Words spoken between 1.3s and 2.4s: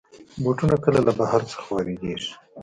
نه واردېږي.